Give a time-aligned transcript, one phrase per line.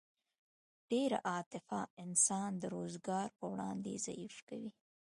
[0.91, 4.71] ډېره عاطفه انسان د روزګار په وړاندې ضعیف کوي